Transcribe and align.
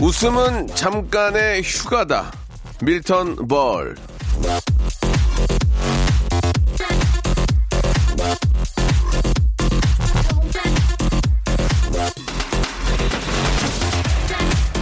웃음은 0.00 0.68
잠깐의 0.68 1.60
휴가다 1.62 2.32
밀턴 2.82 3.36
벌 3.46 3.94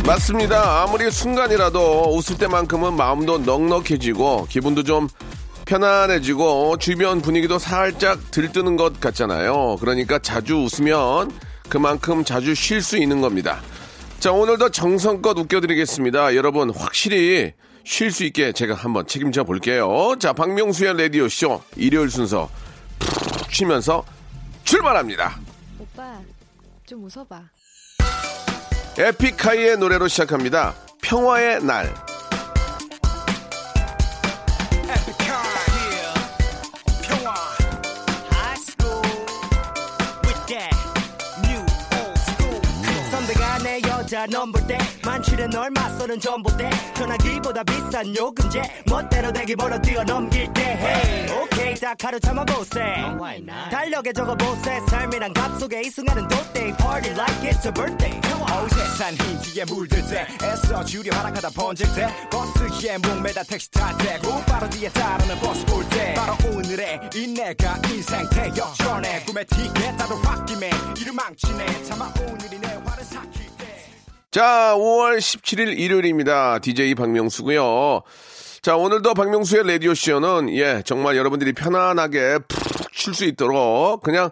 맞습니다. 0.07 0.83
아무리 0.83 1.11
순간이라도 1.11 2.15
웃을 2.17 2.39
때만큼은 2.39 2.95
마음도 2.95 3.39
넉넉해지고 3.39 4.47
기분도 4.49 4.85
좀 4.85 5.09
편안해지고 5.67 6.79
주변 6.79 7.21
분위기도 7.21 7.59
살짝 7.59 8.31
들뜨는 8.31 8.77
것 8.77 9.01
같잖아요. 9.01 9.77
그러니까 9.81 10.19
자주 10.21 10.57
웃으면 10.59 11.33
그만큼 11.69 12.25
자주 12.25 12.55
쉴 12.55 12.81
수 12.81 12.97
있는 12.97 13.21
겁니다. 13.21 13.61
자, 14.21 14.33
오늘도 14.33 14.71
정성껏 14.71 15.39
웃겨드리겠습니다. 15.39 16.35
여러분, 16.35 16.71
확실히 16.71 17.53
쉴 17.85 18.11
수 18.11 18.25
있게 18.25 18.53
제가 18.53 18.75
한번 18.75 19.07
책임져 19.07 19.45
볼게요. 19.45 20.17
자, 20.19 20.33
박명수의 20.33 21.01
라디오쇼 21.01 21.63
일요일 21.77 22.11
순서 22.11 22.51
푹 22.99 23.53
쉬면서 23.53 24.05
출발합니다. 24.65 25.39
오빠 25.79 26.19
좀 26.85 27.05
웃어봐. 27.05 27.43
에픽하이의 28.99 29.79
노래로 29.79 30.09
시작합니다. 30.09 30.75
평화의 31.01 31.63
날. 31.65 31.95
내 44.19 44.23
여자 44.23 44.27
넘볼 44.27 44.67
때 44.67 44.77
만취는 45.05 45.51
널 45.51 45.71
맞서는 45.71 46.19
전봇대 46.19 46.69
전화기보다 46.97 47.63
비싼 47.63 48.17
요금제 48.17 48.61
멋대로 48.87 49.33
대기보러 49.33 49.81
뛰어넘길 49.81 50.53
때 50.53 50.63
hey, 50.63 51.41
오케이 51.41 51.75
다 51.77 51.95
가르쳐만 51.95 52.45
보세. 52.47 52.81
달력에 53.71 54.13
적어보세. 54.13 54.81
삶이란 54.89 55.33
값 55.33 55.61
속에 55.61 55.83
이 55.83 55.91
순간은 55.91 56.27
돗대 56.27 56.77
Party 56.77 57.13
like 57.13 57.49
it's 57.49 57.65
a 57.65 57.73
birthday. 57.73 58.21
어제산 58.43 59.15
힌트에 59.15 59.65
물들 59.67 60.03
때 60.09 60.27
애써 60.43 60.85
주려 60.85 61.17
하락하다 61.17 61.51
번질 61.51 61.87
때 61.95 62.09
버스기에 62.31 62.99
목매다 62.99 63.45
택시 63.45 63.71
탈때 63.71 64.19
곧바로 64.19 64.69
뒤에 64.69 64.89
따르는 64.89 65.39
버스 65.39 65.65
볼 65.67 65.89
때. 65.91 66.15
바로 66.15 66.35
오늘의 66.51 67.11
이 67.15 67.29
내가 67.29 67.77
인생 67.93 68.29
태역전에 68.31 69.25
꿈의 69.27 69.45
티켓 69.47 69.97
따로 69.97 70.17
홧김에 70.17 70.71
이를 71.01 71.13
망치네. 71.13 71.85
차마 71.85 72.13
오늘이 72.27 72.59
내때 72.59 72.79
자, 74.31 74.75
5월 74.77 75.17
17일 75.17 75.79
일요일입니다. 75.79 76.59
DJ 76.59 76.95
박명수고요. 76.97 78.03
자, 78.61 78.77
오늘도 78.77 79.15
박명수의 79.15 79.67
라디오쇼는, 79.67 80.55
예, 80.55 80.83
정말 80.85 81.17
여러분들이 81.17 81.55
편안하게 81.55 82.41
푹 82.47 82.93
쉴 82.93 83.15
수 83.15 83.25
있도록 83.25 84.03
그냥 84.03 84.31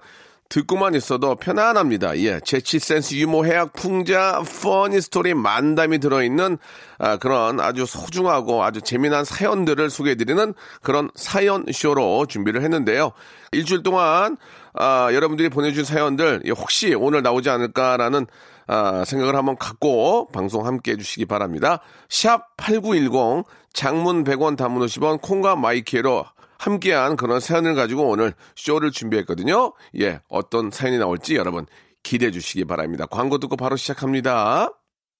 듣고만 0.51 0.95
있어도 0.95 1.35
편안합니다. 1.37 2.19
예, 2.19 2.41
재치, 2.45 2.79
센스, 2.79 3.15
유머, 3.15 3.45
해학, 3.45 3.73
풍자, 3.73 4.43
퍼니 4.63 5.01
스토리 5.01 5.33
만담이 5.33 5.99
들어있는 5.99 6.59
아, 6.99 7.17
그런 7.17 7.59
아주 7.59 7.87
소중하고 7.87 8.65
아주 8.65 8.83
재미난 8.83 9.25
사연들을 9.25 9.89
소개해드리는 9.89 10.53
그런 10.83 11.11
사연 11.15 11.65
쇼로 11.73 12.27
준비를 12.27 12.63
했는데요. 12.63 13.13
일주일 13.53 13.83
동안 13.83 14.37
아, 14.75 15.09
여러분들이 15.13 15.49
보내주신 15.49 15.85
사연들 15.85 16.43
예, 16.45 16.51
혹시 16.51 16.95
오늘 16.95 17.23
나오지 17.23 17.49
않을까라는 17.49 18.27
아, 18.67 19.05
생각을 19.05 19.37
한번 19.37 19.57
갖고 19.57 20.29
방송 20.29 20.67
함께 20.67 20.93
해주시기 20.93 21.27
바랍니다. 21.27 21.81
샵 22.09 22.57
8910 22.57 23.45
장문 23.73 24.25
100원 24.25 24.57
단문 24.57 24.85
50원 24.87 25.21
콩과 25.21 25.57
마이케이로 25.57 26.25
함께한 26.59 27.17
그런 27.17 27.41
사연을 27.41 27.75
가지고 27.75 28.09
오늘 28.09 28.33
쇼를 28.55 28.91
준비했거든요. 28.91 29.73
예, 30.01 30.21
어떤 30.29 30.71
사연이 30.71 30.99
나올지 30.99 31.37
여러분 31.37 31.67
기대해 32.03 32.31
주시기 32.31 32.65
바랍니다. 32.65 33.07
광고 33.07 33.39
듣고 33.39 33.57
바로 33.57 33.77
시작합니다. 33.77 34.71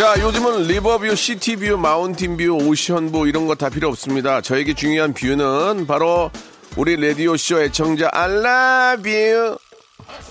자, 0.00 0.18
요즘은 0.18 0.62
river 0.62 0.88
view, 0.88 1.14
city 1.14 1.42
view, 1.42 1.76
mountain 1.76 2.31
view, 2.31 2.66
ocean 2.66 2.99
view 2.99 3.26
이런 3.26 3.46
거 3.46 3.54
다 3.54 3.68
필요 3.68 3.88
없습니다. 3.88 4.40
저에게 4.40 4.72
중요한 4.72 5.12
view는 5.12 5.86
바로 5.86 6.30
우리 6.76 6.96
라디오쇼 6.96 7.60
애청자 7.64 8.08
you. 8.14 9.58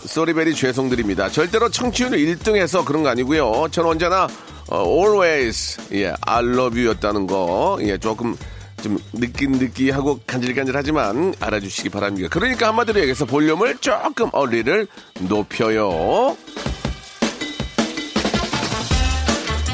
sorry 0.07 0.34
very 0.34 0.55
죄송드립니다. 0.55 1.29
절대로 1.29 1.69
청취율 1.69 2.09
1등해서 2.09 2.83
그런 2.83 3.03
거 3.03 3.09
아니고요. 3.09 3.67
저는 3.69 3.91
언제나 3.91 4.27
어, 4.71 4.83
always 4.83 5.77
예, 5.93 6.15
I 6.21 6.43
love 6.43 6.81
you였다는 6.83 7.27
거 7.27 7.77
예, 7.83 7.99
조금 7.99 8.35
좀 8.81 8.97
느끼느끼하고 9.13 10.21
간질간질하지만 10.25 11.35
알아주시기 11.39 11.89
바랍니다. 11.89 12.27
그러니까 12.31 12.69
한마디로 12.69 13.01
얘기해서 13.01 13.25
볼륨을 13.25 13.77
조금 13.77 14.29
어리를 14.31 14.87
높여요. 15.19 16.35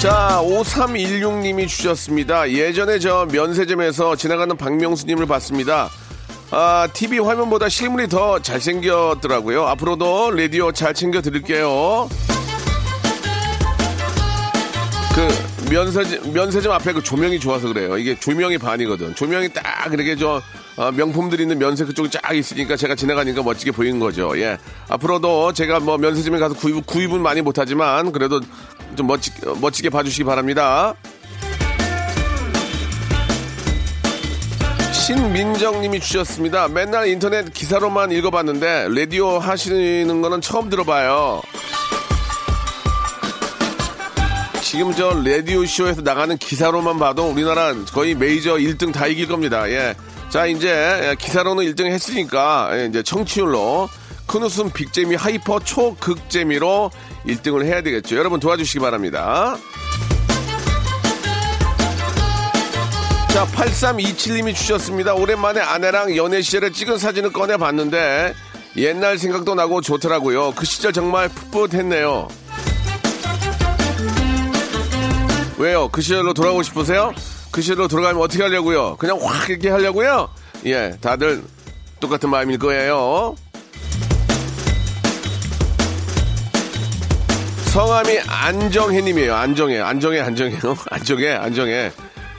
자, 0.05 0.39
5316님이 0.43 1.67
주셨습니다. 1.67 2.51
예전에 2.51 2.99
저 2.99 3.25
면세점에서 3.31 4.15
지나가는 4.15 4.55
박명수님을 4.55 5.25
봤습니다. 5.25 5.89
아, 6.51 6.87
TV 6.93 7.17
화면보다 7.17 7.69
실물이 7.69 8.07
더 8.09 8.39
잘생겼더라고요. 8.39 9.65
앞으로도 9.65 10.29
라디오 10.29 10.71
잘 10.71 10.93
챙겨 10.93 11.23
드릴게요. 11.23 12.07
그 15.15 15.73
면세점, 15.73 16.33
면세점 16.33 16.71
앞에 16.73 16.93
그 16.93 17.01
조명이 17.01 17.39
좋아서 17.39 17.67
그래요. 17.67 17.97
이게 17.97 18.15
조명이 18.19 18.59
반이거든. 18.59 19.15
조명이 19.15 19.49
딱 19.53 19.91
이렇게 19.91 20.15
저 20.15 20.39
아, 20.77 20.91
명품들이 20.91 21.43
있는 21.43 21.57
면세 21.57 21.85
그쪽에 21.85 22.09
쫙 22.09 22.35
있으니까 22.35 22.75
제가 22.75 22.95
지나가니까 22.95 23.41
멋지게 23.43 23.71
보이는 23.71 23.99
거죠. 23.99 24.37
예. 24.37 24.57
앞으로도 24.89 25.53
제가 25.53 25.79
뭐 25.79 25.97
면세점에 25.97 26.37
가서 26.37 26.53
구입, 26.55 26.85
구입은 26.85 27.21
많이 27.21 27.41
못하지만 27.41 28.11
그래도 28.11 28.41
좀 28.95 29.07
멋지, 29.07 29.31
멋지게 29.61 29.89
봐주시기 29.89 30.25
바랍니다. 30.25 30.93
신민정님이 34.91 35.99
주셨습니다. 35.99 36.67
맨날 36.67 37.07
인터넷 37.07 37.53
기사로만 37.53 38.11
읽어봤는데 38.11 38.87
라디오 38.89 39.37
하시는 39.37 40.21
거는 40.21 40.41
처음 40.41 40.69
들어봐요. 40.69 41.41
지금 44.61 44.91
저 44.93 45.13
라디오 45.23 45.63
쇼에서 45.65 46.01
나가는 46.01 46.35
기사로만 46.37 46.97
봐도 46.97 47.29
우리나라 47.29 47.73
거의 47.93 48.15
메이저 48.15 48.55
1등 48.55 48.91
다 48.91 49.07
이길 49.07 49.27
겁니다. 49.27 49.69
예. 49.69 49.95
자 50.35 50.45
이제 50.47 51.15
기사로는 51.17 51.63
1등 51.63 51.85
했으니까 51.85 52.69
예, 52.73 52.87
이제 52.87 53.01
청취율로 53.01 53.87
큰 54.27 54.43
웃음 54.43 54.69
빅재미 54.69 55.15
hyper 55.15 55.61
초극재미로 55.61 56.91
1등을 57.25 57.63
해야 57.63 57.81
되겠죠. 57.81 58.17
여러분 58.17 58.41
도와주시기 58.41 58.79
바랍니다. 58.79 59.55
자, 63.29 63.45
8327님이 63.45 64.53
주셨습니다. 64.53 65.13
오랜만에 65.13 65.61
아내랑 65.61 66.17
연애 66.17 66.41
시절에 66.41 66.69
찍은 66.69 66.97
사진을 66.97 67.31
꺼내봤는데 67.31 68.33
옛날 68.75 69.17
생각도 69.17 69.55
나고 69.55 69.79
좋더라고요. 69.79 70.51
그 70.51 70.65
시절 70.65 70.91
정말 70.91 71.29
풋풋했네요. 71.29 72.27
왜요? 75.57 75.87
그 75.87 76.01
시절로 76.01 76.33
돌아가고 76.33 76.61
싶으세요? 76.61 77.13
그 77.55 77.61
시절로 77.61 77.87
돌아가면 77.87 78.21
어떻게 78.21 78.43
하려고요? 78.43 78.97
그냥 78.97 79.17
확 79.23 79.49
이렇게 79.49 79.69
하려고요? 79.69 80.27
예, 80.65 80.97
다들 80.99 81.41
똑같은 82.01 82.27
마음일 82.29 82.59
거예요. 82.59 83.33
성함이 87.67 88.19
안정혜님이에요. 88.27 89.33
안정혜, 89.33 89.79
안정혜, 89.79 90.19
안정혜요. 90.19 90.59
안정혜, 90.91 91.31
안정혜. 91.31 91.93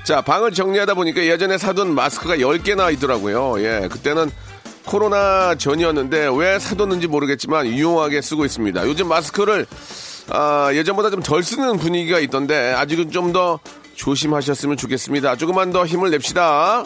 자, 0.04 0.20
방을 0.20 0.52
정리하다 0.52 0.92
보니까 0.92 1.24
예전에 1.24 1.56
사둔 1.56 1.94
마스크가 1.94 2.36
10개 2.36 2.76
나 2.76 2.90
있더라고요. 2.90 3.54
예, 3.64 3.88
그때는 3.90 4.30
코로나 4.84 5.54
전이었는데 5.54 6.28
왜 6.36 6.58
사뒀는지 6.58 7.06
모르겠지만 7.06 7.68
유용하게 7.68 8.20
쓰고 8.20 8.44
있습니다. 8.44 8.86
요즘 8.86 9.08
마스크를 9.08 9.64
아, 10.28 10.68
예전보다 10.74 11.08
좀 11.08 11.22
덜 11.22 11.42
쓰는 11.42 11.78
분위기가 11.78 12.18
있던데 12.18 12.74
아직은 12.74 13.10
좀 13.12 13.32
더 13.32 13.58
조심하셨으면 13.96 14.76
좋겠습니다. 14.76 15.36
조금만 15.36 15.72
더 15.72 15.84
힘을 15.86 16.10
냅시다. 16.10 16.84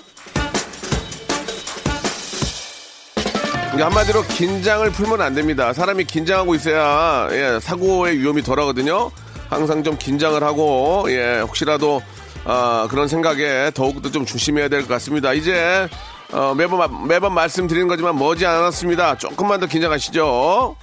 한마디로 3.78 4.22
긴장을 4.24 4.90
풀면 4.90 5.22
안 5.22 5.34
됩니다. 5.34 5.72
사람이 5.72 6.04
긴장하고 6.04 6.54
있어야 6.54 7.28
예, 7.32 7.58
사고의 7.60 8.18
위험이 8.18 8.42
덜하거든요. 8.42 9.10
항상 9.48 9.82
좀 9.82 9.96
긴장을 9.96 10.42
하고 10.42 11.06
예, 11.08 11.40
혹시라도 11.40 12.02
아, 12.44 12.86
그런 12.90 13.08
생각에 13.08 13.70
더욱더 13.74 14.10
좀 14.10 14.26
조심해야 14.26 14.68
될 14.68 14.82
것 14.82 14.88
같습니다. 14.88 15.32
이제 15.32 15.88
어, 16.32 16.54
매번 16.54 17.08
매번 17.08 17.32
말씀드리는 17.32 17.88
거지만 17.88 18.18
머지 18.18 18.44
않았습니다. 18.44 19.16
조금만 19.16 19.60
더 19.60 19.66
긴장하시죠. 19.66 20.76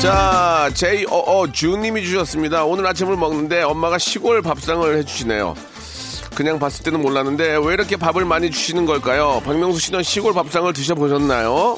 자, 0.00 0.70
제이어어 0.74 1.48
주님이 1.52 2.04
주셨습니다. 2.04 2.64
오늘 2.64 2.86
아침을 2.86 3.16
먹는데 3.16 3.62
엄마가 3.62 3.98
시골 3.98 4.40
밥상을 4.42 4.96
해주시네요. 4.98 5.54
그냥 6.36 6.58
봤을 6.60 6.84
때는 6.84 7.02
몰랐는데 7.02 7.56
왜 7.64 7.74
이렇게 7.74 7.96
밥을 7.96 8.24
많이 8.24 8.50
주시는 8.50 8.86
걸까요? 8.86 9.42
박명수 9.44 9.80
씨는 9.80 10.04
시골 10.04 10.32
밥상을 10.34 10.72
드셔보셨나요? 10.72 11.76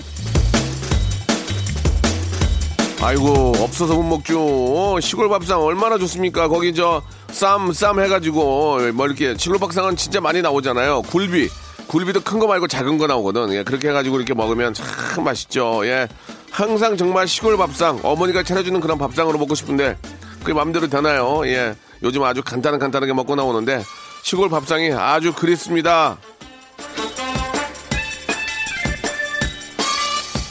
아이고 3.00 3.54
없어서 3.58 3.94
못 3.94 4.02
먹죠. 4.02 4.38
어, 4.38 5.00
시골 5.00 5.30
밥상 5.30 5.62
얼마나 5.62 5.96
좋습니까? 5.96 6.48
거기 6.48 6.74
저 6.74 7.02
쌈 7.30 7.70
쌈 7.70 8.00
해가지고 8.00 8.90
뭐 8.92 9.06
이렇게 9.06 9.34
시골 9.38 9.58
밥상은 9.58 9.96
진짜 9.96 10.20
많이 10.20 10.42
나오잖아요. 10.42 11.02
굴비 11.02 11.48
굴비도 11.86 12.20
큰 12.20 12.38
거 12.38 12.46
말고 12.46 12.66
작은 12.68 12.98
거 12.98 13.06
나오거든. 13.06 13.52
예, 13.54 13.62
그렇게 13.64 13.88
해가지고 13.88 14.16
이렇게 14.16 14.34
먹으면 14.34 14.74
참 14.74 15.24
맛있죠. 15.24 15.80
예, 15.86 16.06
항상 16.50 16.96
정말 16.96 17.28
시골 17.28 17.56
밥상 17.56 18.00
어머니가 18.02 18.42
차려주는 18.42 18.80
그런 18.80 18.98
밥상으로 18.98 19.38
먹고 19.38 19.54
싶은데 19.54 19.96
그게 20.40 20.52
마음대로 20.52 20.88
되나요? 20.88 21.46
예, 21.46 21.74
요즘 22.02 22.22
아주 22.24 22.42
간단한 22.42 22.80
간단하게 22.80 23.12
먹고 23.12 23.34
나오는데 23.34 23.82
시골 24.22 24.48
밥상이 24.48 24.92
아주 24.92 25.32
그립습니다. 25.32 26.18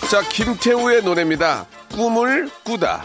자, 0.09 0.21
김태우의 0.27 1.03
노래입니다. 1.03 1.67
꿈을 1.93 2.49
꾸다. 2.63 3.03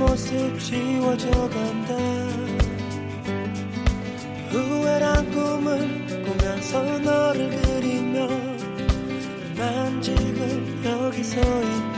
모습 0.00 0.58
지워져 0.58 1.30
간다. 1.50 1.94
후회란 4.48 5.30
꿈을 5.30 6.06
꾸면서 6.24 6.98
너를 7.00 7.50
그리며 7.50 8.26
난 9.54 10.00
지금 10.00 10.82
여기 10.86 11.22
서 11.22 11.38
있다 11.38 11.89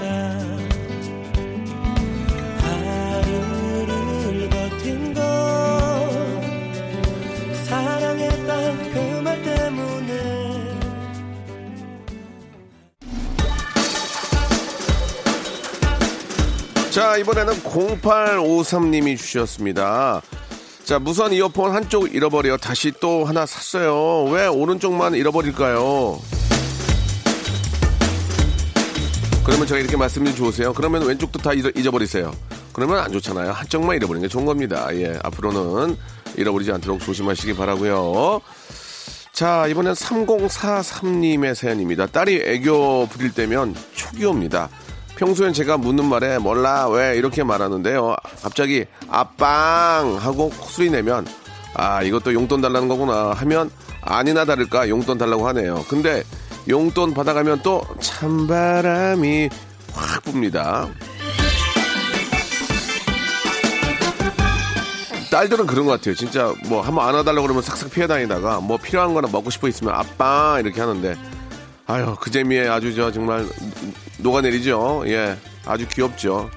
자, 16.92 17.16
이번에는 17.16 17.54
0853님이 17.62 19.16
주셨습니다. 19.16 20.20
자, 20.84 20.98
무선 20.98 21.32
이어폰 21.32 21.72
한쪽 21.72 22.14
잃어버려 22.14 22.58
다시 22.58 22.92
또 23.00 23.24
하나 23.24 23.46
샀어요. 23.46 24.30
왜 24.30 24.46
오른쪽만 24.46 25.14
잃어버릴까요? 25.14 26.20
그러면 29.42 29.66
제가 29.66 29.80
이렇게 29.80 29.96
말씀드리면 29.96 30.36
좋으세요. 30.36 30.74
그러면 30.74 31.06
왼쪽도 31.06 31.38
다 31.38 31.54
잊어, 31.54 31.70
잊어버리세요. 31.74 32.30
그러면 32.74 32.98
안 32.98 33.10
좋잖아요. 33.10 33.52
한쪽만 33.52 33.96
잃어버리는 33.96 34.28
게 34.28 34.30
좋은 34.30 34.44
겁니다. 34.44 34.86
예, 34.92 35.18
앞으로는 35.22 35.96
잃어버리지 36.36 36.72
않도록 36.72 37.00
조심하시기 37.00 37.56
바라고요. 37.56 38.42
자, 39.32 39.66
이번엔 39.66 39.94
3043님의 39.94 41.54
사연입니다. 41.54 42.06
딸이 42.08 42.42
애교 42.44 43.08
부릴 43.10 43.32
때면 43.32 43.74
옵니다. 44.26 44.68
평소엔 45.22 45.52
제가 45.52 45.76
묻는 45.76 46.06
말에 46.06 46.38
몰라 46.38 46.88
왜 46.88 47.16
이렇게 47.16 47.44
말하는데요. 47.44 48.16
갑자기 48.42 48.86
아빵 49.08 50.16
하고 50.20 50.50
콧소리 50.50 50.90
내면 50.90 51.24
아 51.74 52.02
이것도 52.02 52.34
용돈 52.34 52.60
달라는 52.60 52.88
거구나 52.88 53.30
하면 53.30 53.70
아니나 54.00 54.44
다를까 54.44 54.88
용돈 54.88 55.18
달라고 55.18 55.46
하네요. 55.46 55.84
근데 55.88 56.24
용돈 56.68 57.14
받아가면 57.14 57.60
또 57.62 57.84
찬바람이 58.00 59.48
확 59.94 60.24
붑니다. 60.24 60.88
딸들은 65.30 65.68
그런 65.68 65.86
것 65.86 65.92
같아요. 65.92 66.16
진짜 66.16 66.52
뭐 66.66 66.80
한번 66.82 67.08
안아달라고 67.08 67.42
그러면 67.42 67.62
싹싹 67.62 67.92
피해 67.92 68.08
다니다가 68.08 68.58
뭐 68.58 68.76
필요한 68.76 69.14
거나 69.14 69.28
먹고 69.30 69.50
싶어 69.50 69.68
있으면 69.68 69.94
아빠 69.94 70.58
이렇게 70.58 70.80
하는데 70.80 71.14
아유 71.86 72.16
그 72.20 72.30
재미에 72.30 72.68
아주 72.68 72.94
저 72.94 73.10
정말 73.10 73.46
녹아내리죠. 74.18 75.04
예, 75.06 75.36
아주 75.66 75.86
귀엽죠. 75.88 76.50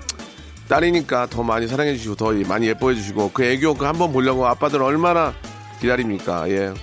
딸이니까 0.67 1.27
더 1.27 1.43
많이 1.43 1.67
사랑해 1.67 1.95
주시고 1.95 2.15
더 2.15 2.31
많이 2.47 2.67
예뻐해 2.67 2.95
주시고 2.95 3.31
그 3.33 3.43
애교 3.43 3.75
그 3.75 3.85
한 3.85 3.97
번 3.97 4.11
보려고 4.13 4.45
아빠들 4.47 4.81
얼마나 4.81 5.33
기다립니까? 5.81 6.49
예, 6.49 6.73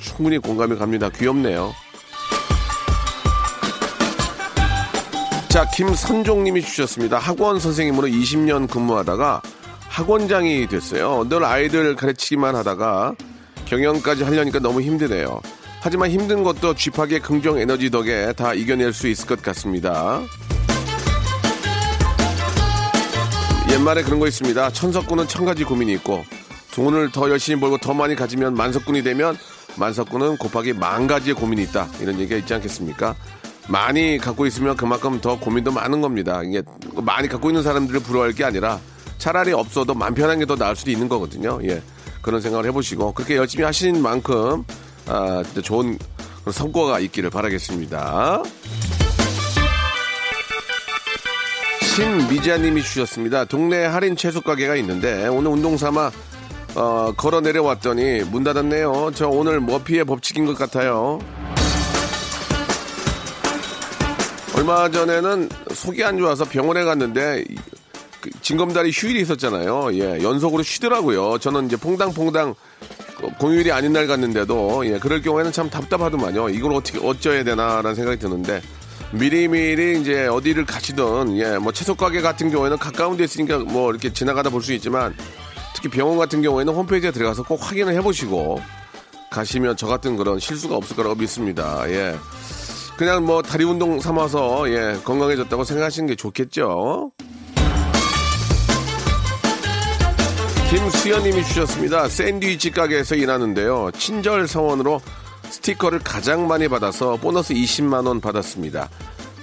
충분히 0.00 0.38
공감이 0.38 0.76
갑니다. 0.76 1.08
귀엽네요. 1.10 1.72
자, 5.48 5.66
김선종님이 5.74 6.62
주셨습니다. 6.62 7.18
학원 7.18 7.58
선생님으로 7.58 8.06
20년 8.08 8.70
근무하다가 8.70 9.42
학원장이 9.88 10.68
됐어요. 10.68 11.28
늘 11.28 11.44
아이들 11.44 11.96
가르치기만 11.96 12.54
하다가 12.54 13.14
경영까지 13.64 14.22
하려니까 14.22 14.60
너무 14.60 14.80
힘드네요. 14.80 15.40
하지만 15.82 16.10
힘든 16.10 16.42
것도 16.42 16.74
쥐파의 16.74 17.20
긍정 17.20 17.58
에너지 17.58 17.90
덕에 17.90 18.32
다 18.34 18.52
이겨낼 18.54 18.92
수 18.92 19.08
있을 19.08 19.26
것 19.26 19.42
같습니다. 19.42 20.20
옛말에 23.72 24.02
그런 24.02 24.18
거 24.18 24.26
있습니다. 24.26 24.70
천석군은 24.72 25.28
천 25.28 25.44
가지 25.44 25.64
고민이 25.64 25.92
있고 25.94 26.24
돈을 26.74 27.12
더 27.12 27.30
열심히 27.30 27.60
벌고 27.60 27.78
더 27.78 27.94
많이 27.94 28.14
가지면 28.14 28.54
만석군이 28.54 29.02
되면 29.02 29.36
만석군은 29.76 30.36
곱하기 30.36 30.74
만 30.74 31.06
가지의 31.06 31.34
고민이 31.34 31.62
있다. 31.64 31.88
이런 32.00 32.18
얘기가 32.18 32.36
있지 32.36 32.52
않겠습니까? 32.54 33.14
많이 33.68 34.18
갖고 34.18 34.46
있으면 34.46 34.76
그만큼 34.76 35.20
더 35.20 35.38
고민도 35.38 35.70
많은 35.70 36.00
겁니다. 36.00 36.42
이게 36.42 36.62
많이 36.94 37.28
갖고 37.28 37.48
있는 37.50 37.62
사람들을 37.62 38.00
부러워할 38.00 38.32
게 38.32 38.44
아니라 38.44 38.80
차라리 39.18 39.52
없어도 39.52 39.94
맘 39.94 40.14
편한 40.14 40.40
게 40.40 40.44
더 40.46 40.56
나을 40.56 40.74
수도 40.74 40.90
있는 40.90 41.08
거거든요. 41.08 41.60
예. 41.62 41.80
그런 42.20 42.40
생각을 42.40 42.66
해보시고 42.66 43.12
그렇게 43.12 43.36
열심히 43.36 43.64
하신 43.64 44.02
만큼 44.02 44.64
아, 45.10 45.42
좋은 45.62 45.98
성과가 46.48 47.00
있기를 47.00 47.30
바라겠습니다. 47.30 48.44
신미자님이 51.82 52.82
주셨습니다. 52.82 53.44
동네 53.44 53.84
할인 53.84 54.14
채소 54.14 54.40
가게가 54.40 54.76
있는데 54.76 55.26
오늘 55.26 55.50
운동 55.50 55.76
삼아 55.76 56.12
어, 56.76 57.12
걸어 57.16 57.40
내려왔더니 57.40 58.22
문 58.30 58.44
닫았네요. 58.44 59.10
저 59.14 59.28
오늘 59.28 59.58
머피의 59.60 60.04
법칙인 60.04 60.46
것 60.46 60.56
같아요. 60.56 61.18
얼마 64.54 64.88
전에는 64.88 65.48
속이 65.74 66.04
안 66.04 66.18
좋아서 66.18 66.44
병원에 66.44 66.84
갔는데 66.84 67.44
그 68.20 68.30
징검다리 68.42 68.92
휴일이 68.92 69.22
있었잖아요. 69.22 69.92
예, 69.94 70.22
연속으로 70.22 70.62
쉬더라고요. 70.62 71.38
저는 71.38 71.66
이제 71.66 71.76
퐁당퐁당 71.76 72.54
공휴일이 73.38 73.72
아닌 73.72 73.92
날 73.92 74.06
갔는데도 74.06 74.86
예, 74.86 74.98
그럴 74.98 75.20
경우에는 75.22 75.52
참 75.52 75.68
답답하더만요. 75.70 76.48
이걸 76.50 76.72
어떻게 76.72 76.98
어쩌야 76.98 77.44
되나라는 77.44 77.94
생각이 77.94 78.18
드는데 78.18 78.62
미리미리 79.12 80.00
이제 80.00 80.26
어디를 80.26 80.64
가시든 80.64 81.36
예, 81.38 81.58
뭐 81.58 81.72
채소 81.72 81.94
가게 81.94 82.20
같은 82.20 82.50
경우에는 82.50 82.78
가까운 82.78 83.16
데 83.16 83.24
있으니까 83.24 83.58
뭐 83.58 83.90
이렇게 83.90 84.12
지나가다 84.12 84.50
볼 84.50 84.62
수 84.62 84.72
있지만 84.72 85.14
특히 85.74 85.88
병원 85.88 86.18
같은 86.18 86.42
경우에는 86.42 86.72
홈페이지에 86.72 87.10
들어가서 87.10 87.42
꼭 87.44 87.58
확인을 87.62 87.94
해보시고 87.94 88.60
가시면 89.30 89.76
저 89.76 89.86
같은 89.86 90.16
그런 90.16 90.38
실수가 90.38 90.74
없을 90.76 90.96
거라고 90.96 91.14
믿습니다. 91.16 91.88
예. 91.90 92.16
그냥 92.96 93.24
뭐 93.24 93.40
다리 93.42 93.64
운동 93.64 93.98
삼아서 94.00 94.68
예, 94.70 94.98
건강해졌다고 95.04 95.64
생각하시는 95.64 96.06
게 96.08 96.14
좋겠죠. 96.16 97.12
김수현님이 100.70 101.44
주셨습니다. 101.44 102.08
샌드위치 102.08 102.70
가게에서 102.70 103.16
일하는데요. 103.16 103.90
친절 103.98 104.46
사원으로 104.46 105.00
스티커를 105.50 105.98
가장 105.98 106.46
많이 106.46 106.68
받아서 106.68 107.16
보너스 107.16 107.52
20만 107.54 108.06
원 108.06 108.20
받았습니다. 108.20 108.88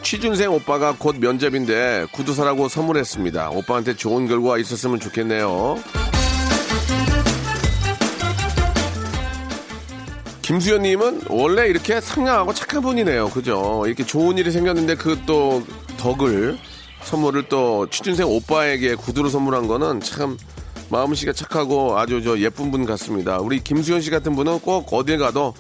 취준생 0.03 0.53
오빠가 0.53 0.95
곧 0.97 1.17
면접인데 1.17 2.07
구두 2.13 2.33
사라고 2.33 2.69
선물했습니다. 2.69 3.49
오빠한테 3.49 3.95
좋은 3.95 4.27
결과 4.27 4.57
있었으면 4.57 5.01
좋겠네요. 5.01 5.77
김수현님은 10.43 11.23
원래 11.29 11.67
이렇게 11.67 11.99
상냥하고 11.99 12.53
착한 12.53 12.81
분이네요. 12.81 13.29
그죠? 13.31 13.83
이렇게 13.85 14.05
좋은 14.05 14.37
일이 14.37 14.49
생겼는데 14.51 14.95
그 14.95 15.17
또 15.25 15.61
덕을 15.97 16.57
선물을 17.03 17.49
또 17.49 17.89
취준생 17.89 18.25
오빠에게 18.27 18.95
구두로 18.95 19.27
선물한 19.29 19.67
거는 19.67 19.99
참 19.99 20.37
마음씨가 20.89 21.33
착하고 21.33 21.97
아주 21.97 22.21
저 22.23 22.37
예쁜 22.39 22.71
분 22.71 22.85
같습니다. 22.85 23.39
우리 23.39 23.63
김수현 23.63 24.01
씨 24.01 24.09
같은 24.09 24.35
분은 24.35 24.59
꼭 24.59 24.91
어딜 24.93 25.17
가도 25.17 25.53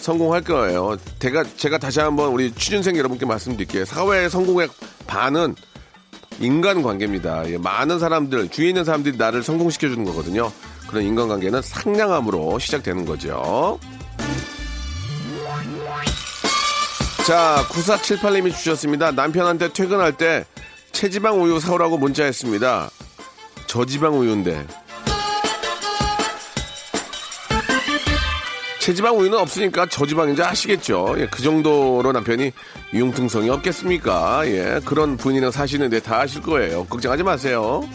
성공할 0.00 0.42
거예요. 0.42 0.96
제가, 1.18 1.44
제가 1.56 1.78
다시 1.78 2.00
한번 2.00 2.30
우리 2.32 2.52
취준생 2.52 2.96
여러분께 2.96 3.26
말씀드릴게요. 3.26 3.84
사회의 3.84 4.30
성공의 4.30 4.68
반은 5.06 5.54
인간관계입니다. 6.40 7.50
예, 7.50 7.58
많은 7.58 7.98
사람들, 7.98 8.48
주위에 8.48 8.68
있는 8.68 8.84
사람들이 8.84 9.16
나를 9.18 9.42
성공시켜주는 9.42 10.04
거거든요. 10.04 10.50
그런 10.88 11.04
인간관계는 11.04 11.60
상냥함으로 11.62 12.58
시작되는 12.58 13.04
거죠. 13.04 13.78
자, 17.26 17.64
9478님이 17.68 18.52
주셨습니다. 18.56 19.12
남편한테 19.12 19.72
퇴근할 19.72 20.16
때 20.16 20.44
체지방 20.92 21.42
우유 21.42 21.60
사오라고 21.60 21.98
문자했습니다. 21.98 22.90
저지방 23.74 24.18
우유인데. 24.18 24.66
체지방 28.80 29.16
우유는 29.16 29.38
없으니까 29.38 29.86
저지방인지 29.86 30.42
아시겠죠? 30.42 31.14
예, 31.18 31.28
그 31.30 31.40
정도로 31.40 32.10
남편이 32.10 32.50
융통성이 32.92 33.48
없겠습니까? 33.48 34.42
예, 34.46 34.80
그런 34.84 35.16
분이랑 35.16 35.52
사시는데 35.52 36.00
다 36.00 36.22
아실 36.22 36.42
거예요. 36.42 36.84
걱정하지 36.86 37.22
마세요. 37.22 37.88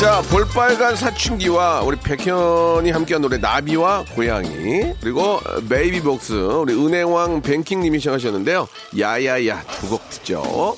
자, 0.00 0.22
볼빨간 0.30 0.96
사춘기와 0.96 1.82
우리 1.82 1.98
백현이 1.98 2.90
함께한 2.90 3.20
노래 3.20 3.36
나비와 3.36 4.06
고양이 4.14 4.94
그리고 5.02 5.40
베이비복스 5.68 6.32
우리 6.32 6.72
은행왕 6.72 7.42
뱅킹님이 7.42 7.98
시작하셨는데요. 7.98 8.66
야야야 8.98 9.62
두 9.78 9.88
곡 9.90 10.08
듣죠. 10.08 10.74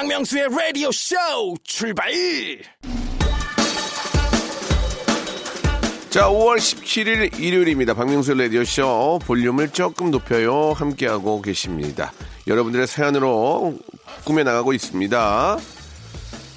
박명수의 0.00 0.48
라디오 0.48 0.90
쇼 0.90 1.14
출발 1.62 2.10
자, 6.08 6.26
5월 6.30 6.56
17일 6.56 7.38
일요일입니다. 7.38 7.92
박명수 7.92 8.32
라디오 8.32 8.64
쇼 8.64 9.18
볼륨을 9.26 9.68
조금 9.68 10.10
높여요. 10.10 10.72
함께하고 10.72 11.42
계십니다. 11.42 12.14
여러분들의 12.46 12.86
사연으로 12.86 13.74
꾸며 14.24 14.42
나가고 14.42 14.72
있습니다. 14.72 15.58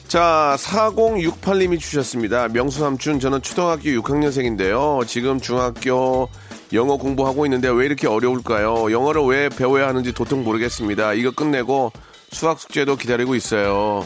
자, 0.07 0.55
4068님이 0.57 1.81
주셨습니다. 1.81 2.47
명수 2.47 2.79
삼촌, 2.79 3.19
저는 3.19 3.41
초등학교 3.41 3.89
6학년생인데요. 3.89 5.05
지금 5.05 5.41
중학교 5.41 6.29
영어 6.71 6.95
공부하고 6.95 7.45
있는데 7.47 7.67
왜 7.67 7.87
이렇게 7.87 8.07
어려울까요? 8.07 8.89
영어를 8.89 9.21
왜 9.23 9.49
배워야 9.49 9.89
하는지 9.89 10.13
도통 10.13 10.45
모르겠습니다. 10.45 11.13
이거 11.15 11.31
끝내고 11.31 11.91
수학 12.33 12.59
숙제도 12.59 12.95
기다리고 12.95 13.35
있어요. 13.35 14.05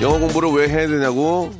영어 0.00 0.18
공부를 0.18 0.50
왜 0.50 0.68
해야 0.68 0.86
되냐고? 0.86 1.52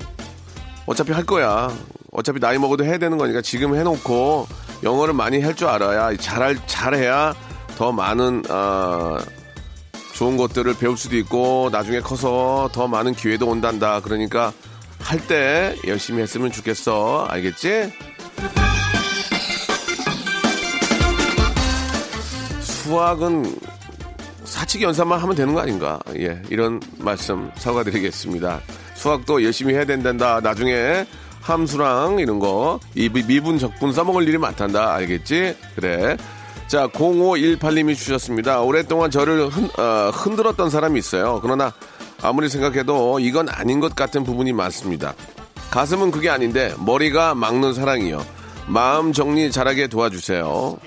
어차피 0.87 1.13
할 1.13 1.25
거야. 1.25 1.71
어차피 2.13 2.39
나이 2.41 2.59
먹어도 2.59 2.85
해야 2.85 2.99
되는 2.99 3.19
거니까 3.19 3.43
지금 3.43 3.75
해놓고 3.77 4.47
영어를 4.83 5.15
많이 5.15 5.41
할 5.43 5.55
줄 5.55 5.69
알아야 5.69 6.17
잘할 6.17 6.59
잘해야 6.67 7.35
더 7.77 7.93
많은 7.93 8.43
어, 8.49 9.19
좋은 10.15 10.37
것들을 10.37 10.75
배울 10.79 10.97
수도 10.97 11.17
있고 11.17 11.69
나중에 11.73 12.01
커서 12.01 12.71
더 12.73 12.87
많은 12.89 13.15
기회도 13.15 13.47
온단다. 13.47 14.01
그러니까 14.01 14.53
할 15.01 15.19
때 15.27 15.77
열심히 15.87 16.23
했으면 16.23 16.51
좋겠어. 16.53 17.27
알겠지? 17.29 17.93
수학은 22.87 23.57
사칙 24.45 24.83
연산만 24.83 25.19
하면 25.19 25.35
되는 25.35 25.55
거 25.55 25.61
아닌가? 25.61 25.99
예, 26.17 26.41
이런 26.51 26.81
말씀 26.99 27.51
사과드리겠습니다. 27.57 28.61
수학도 28.95 29.43
열심히 29.43 29.75
해야 29.75 29.85
된단다. 29.85 30.39
나중에 30.41 31.05
함수랑 31.41 32.21
이런 32.21 32.39
거, 32.39 32.79
미분, 32.95 33.59
적분 33.59 33.93
써먹을 33.93 34.29
일이 34.29 34.39
많단다. 34.39 34.95
알겠지? 34.95 35.57
그래. 35.75 36.17
자, 36.69 36.87
0518님이 36.87 37.97
주셨습니다. 37.97 38.61
오랫동안 38.61 39.11
저를 39.11 39.49
흔, 39.49 39.69
어, 39.79 40.11
흔들었던 40.11 40.71
사람이 40.71 40.97
있어요. 40.97 41.41
그러나 41.43 41.73
아무리 42.23 42.49
생각해도 42.49 43.19
이건 43.19 43.49
아닌 43.49 43.81
것 43.81 43.97
같은 43.97 44.23
부분이 44.23 44.53
많습니다. 44.53 45.13
가슴은 45.73 46.13
그게 46.13 46.31
아닌데 46.31 46.73
머리가 46.79 47.35
막는 47.35 47.75
사랑이요. 47.75 48.25
마음 48.69 49.13
정리 49.13 49.51
잘하게 49.51 49.89
도와주세요. 49.89 50.79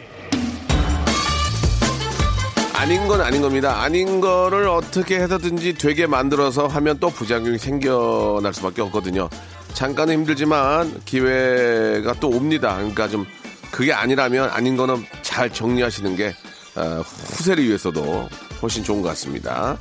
아닌 2.79 3.09
건 3.09 3.19
아닌 3.19 3.41
겁니다. 3.41 3.81
아닌 3.81 4.21
거를 4.21 4.69
어떻게 4.69 5.19
해서든지 5.19 5.73
되게 5.73 6.07
만들어서 6.07 6.67
하면 6.67 6.97
또 6.97 7.09
부작용이 7.09 7.57
생겨날 7.57 8.53
수밖에 8.53 8.81
없거든요. 8.83 9.29
잠깐은 9.73 10.13
힘들지만 10.19 11.01
기회가 11.03 12.13
또 12.21 12.29
옵니다. 12.29 12.77
그러니까 12.77 13.09
좀 13.09 13.25
그게 13.69 13.91
아니라면 13.91 14.49
아닌 14.49 14.77
거는 14.77 15.05
잘 15.21 15.51
정리하시는 15.51 16.15
게 16.15 16.33
어, 16.77 17.03
후세를 17.03 17.65
위해서도 17.65 18.29
훨씬 18.61 18.81
좋은 18.81 19.01
것 19.01 19.09
같습니다. 19.09 19.77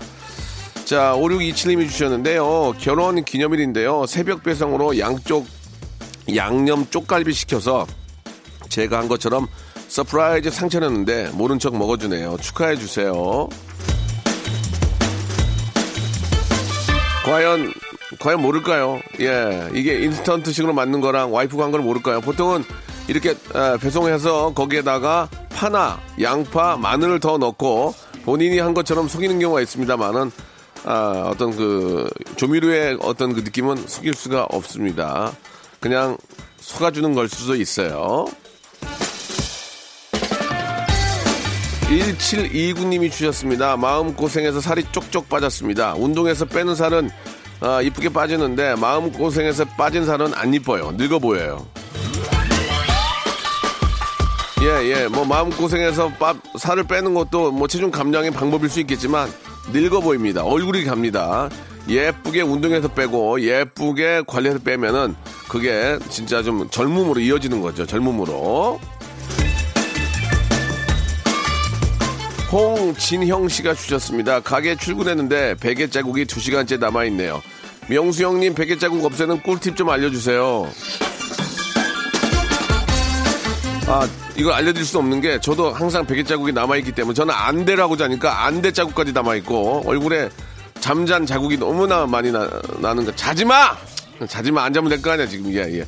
자, 0.85 1.15
5627님이 1.15 1.89
주셨는데요. 1.89 2.75
결혼 2.81 3.25
기념일인데요. 3.25 4.07
새벽 4.07 4.43
배송으로 4.43 4.99
양쪽 4.99 5.47
양념 6.35 6.85
쪽갈비 6.91 7.33
시켜서 7.33 7.87
제가 8.69 8.99
한 8.99 9.07
것처럼 9.07 9.47
surprise 9.89 10.51
상 10.51 10.66
차려냈는데 10.66 11.31
모른 11.35 11.59
척 11.59 11.77
먹어주네요. 11.77 12.37
축하해 12.41 12.77
주세요. 12.77 13.49
과연 17.25 17.73
과연 18.21 18.41
모를까요? 18.43 19.01
예, 19.21 19.69
이게 19.75 20.03
인스턴트식으로 20.03 20.73
맞는 20.73 21.01
거랑 21.01 21.33
와이프가 21.33 21.65
한 21.65 21.73
걸 21.73 21.83
모를까요? 21.83 22.21
보통은 22.21 22.65
이렇게 23.07 23.31
에, 23.31 23.37
배송해서 23.81 24.55
거기에다가 24.55 25.29
파나 25.51 26.01
양파, 26.21 26.77
마늘을 26.77 27.21
더 27.21 27.39
넣고 27.39 27.95
본인이 28.25 28.59
한 28.59 28.75
것처럼 28.75 29.09
속이는 29.09 29.39
경우가 29.39 29.61
있습니다만은 29.63 30.31
아, 30.85 31.29
어떤 31.31 31.55
그 31.57 32.09
조미료의 32.37 32.99
어떤 33.03 33.35
그 33.35 33.41
느낌은 33.41 33.87
속일 33.87 34.15
수가 34.15 34.45
없습니다. 34.51 35.33
그냥 35.81 36.17
속아주는 36.61 37.15
걸 37.15 37.29
수도 37.29 37.55
있어요. 37.57 38.27
1729님이 41.89 43.11
주셨습니다. 43.11 43.77
마음고생해서 43.77 44.61
살이 44.61 44.85
쪽쪽 44.93 45.29
빠졌습니다. 45.29 45.95
운동해서 45.95 46.45
빼는 46.45 46.75
살은 46.75 47.11
아, 47.61 47.81
이쁘게 47.81 48.11
빠지는데 48.11 48.77
마음고생해서 48.77 49.65
빠진 49.77 50.05
살은 50.05 50.35
안 50.35 50.53
이뻐요. 50.53 50.93
늙어 50.97 51.19
보여요. 51.19 51.67
예, 54.61 54.91
예. 54.91 55.09
뭐 55.09 55.25
마음고생해서 55.25 56.13
빠, 56.19 56.35
살을 56.59 56.85
빼는 56.85 57.15
것도 57.15 57.53
뭐 57.53 57.67
체중 57.67 57.91
감량의 57.91 58.33
방법일 58.33 58.69
수 58.69 58.81
있겠지만 58.81 59.33
늙어 59.73 60.01
보입니다. 60.01 60.45
얼굴이 60.45 60.85
갑니다. 60.85 61.49
예쁘게 61.89 62.43
운동해서 62.43 62.89
빼고 62.89 63.41
예쁘게 63.41 64.25
관리해서 64.27 64.59
빼면은 64.59 65.17
그게 65.49 65.99
진짜 66.11 66.43
좀 66.43 66.69
젊음으로 66.69 67.21
이어지는 67.21 67.63
거죠. 67.63 67.87
젊음으로. 67.87 68.79
홍진형 72.51 73.49
씨가 73.49 73.75
주셨습니다. 73.75 74.41
가게 74.41 74.75
출근했는데 74.75 75.57
베개 75.57 75.91
자국이 75.91 76.25
2시간째 76.25 76.79
남아있네요. 76.79 77.43
명수 77.89 78.25
형님 78.25 78.55
베개 78.55 78.79
자국 78.79 79.05
없애는 79.05 79.43
꿀팁 79.43 79.77
좀 79.77 79.91
알려주세요. 79.91 80.69
아, 83.87 84.07
이걸 84.37 84.53
알려드릴 84.53 84.85
수 84.87 84.99
없는 84.99 85.21
게 85.21 85.41
저도 85.41 85.73
항상 85.73 86.07
베개 86.07 86.25
자국이 86.25 86.53
남아있기 86.53 86.93
때문에 86.93 87.15
저는 87.15 87.35
안대라고 87.35 87.97
자니까 87.97 88.45
안대 88.45 88.73
자국까지 88.73 89.13
남아있고 89.13 89.85
얼굴에 89.87 90.29
잠잔 90.81 91.27
자국이 91.27 91.57
너무나 91.59 92.07
많이 92.07 92.31
나, 92.31 92.49
나는 92.79 93.05
거. 93.05 93.15
자지 93.15 93.45
마! 93.45 93.77
자지 94.29 94.51
마. 94.53 94.65
안 94.65 94.73
자면 94.73 94.91
될 94.91 95.01
거 95.03 95.11
아니야, 95.13 95.27
지금. 95.27 95.53
예, 95.53 95.61
예. 95.79 95.87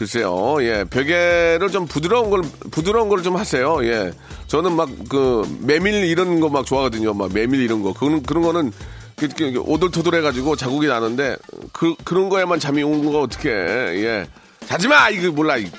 글쎄요, 0.00 0.56
예. 0.62 0.84
베개를 0.88 1.68
좀 1.70 1.86
부드러운 1.86 2.30
걸, 2.30 2.40
부드러운 2.70 3.10
걸 3.10 3.22
좀 3.22 3.36
하세요. 3.36 3.84
예. 3.84 4.12
저는 4.46 4.72
막 4.74 4.88
그, 5.10 5.42
메밀 5.60 5.92
이런 6.06 6.40
거 6.40 6.48
막 6.48 6.64
좋아하거든요. 6.64 7.12
막 7.12 7.30
메밀 7.34 7.60
이런 7.60 7.82
거. 7.82 7.92
그런, 7.92 8.22
그런 8.22 8.42
거는 8.42 8.72
그, 9.16 9.28
그, 9.28 9.60
오돌토돌 9.60 10.14
해가지고 10.14 10.56
자국이 10.56 10.86
나는데 10.86 11.36
그, 11.74 11.94
그런 12.02 12.30
거에만 12.30 12.58
잠이 12.58 12.82
오는 12.82 13.04
거가 13.04 13.18
어떻게 13.20 13.50
예. 13.50 14.26
자지 14.66 14.88
마! 14.88 15.10
이거 15.10 15.30
몰라. 15.32 15.58
이. 15.58 15.70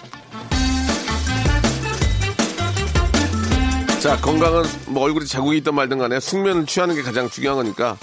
자, 4.02 4.18
건강은 4.18 4.64
뭐 4.86 5.02
얼굴에 5.04 5.26
자국이 5.26 5.58
있든 5.58 5.74
말든 5.74 5.98
간에 5.98 6.20
숙면을 6.20 6.68
취하는 6.68 6.94
게 6.94 7.02
가장 7.02 7.28
중요한 7.28 7.58
거니까 7.58 7.98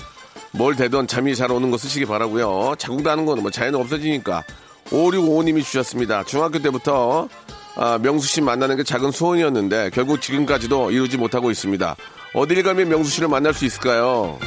뭘 0.51 0.75
되든 0.75 1.07
잠이 1.07 1.37
잘 1.37 1.53
오는 1.53 1.71
거 1.71 1.79
쓰시기 1.79 2.07
바라고요. 2.07 2.75
자국 2.77 3.03
나는 3.03 3.25
거는 3.25 3.41
뭐 3.43 3.53
자연은 3.53 3.79
없어지니까. 3.79 4.43
5655님이 4.91 5.65
주셨습니다. 5.65 6.25
중학교 6.25 6.59
때부터 6.59 7.29
아, 7.77 7.99
명수 7.99 8.27
씨 8.27 8.41
만나는 8.41 8.77
게 8.77 8.83
작은 8.83 9.13
소원이었는데 9.13 9.91
결국 9.91 10.21
지금까지도 10.21 10.91
이루지 10.91 11.17
못하고 11.17 11.51
있습니다. 11.51 11.97
어딜 12.35 12.63
가면 12.63 12.89
명수 12.89 13.11
씨를 13.11 13.29
만날 13.29 13.55
수 13.55 13.65
있을까요? 13.65 14.39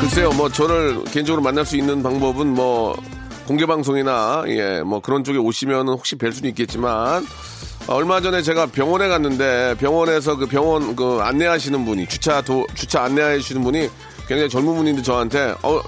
글쎄요, 0.00 0.30
뭐 0.32 0.48
저를 0.48 1.04
개인적으로 1.04 1.42
만날 1.42 1.66
수 1.66 1.76
있는 1.76 2.02
방법은 2.02 2.46
뭐 2.46 2.96
공개 3.46 3.66
방송이나 3.66 4.44
예, 4.46 4.82
뭐 4.82 5.00
그런 5.00 5.24
쪽에 5.24 5.38
오시면 5.38 5.88
혹시 5.88 6.16
뵐 6.16 6.32
수는 6.32 6.50
있겠지만 6.50 7.26
어, 7.86 7.94
얼마 7.94 8.20
전에 8.20 8.42
제가 8.42 8.66
병원에 8.66 9.08
갔는데 9.08 9.74
병원에서 9.78 10.36
그 10.36 10.46
병원 10.46 10.94
그 10.94 11.18
안내하시는 11.20 11.84
분이 11.84 12.06
주차 12.06 12.42
도, 12.42 12.66
주차 12.74 13.02
안내하시는 13.02 13.62
분이 13.62 13.88
굉장히 14.28 14.50
젊은 14.50 14.76
분인데 14.76 15.02
저한테 15.02 15.54
어 15.62 15.80